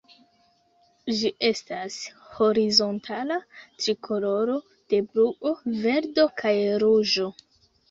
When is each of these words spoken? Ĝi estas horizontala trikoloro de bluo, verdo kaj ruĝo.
Ĝi 1.19 1.29
estas 1.49 1.97
horizontala 2.37 3.37
trikoloro 3.59 4.57
de 4.95 5.03
bluo, 5.13 5.55
verdo 5.87 6.29
kaj 6.43 6.57
ruĝo. 6.87 7.31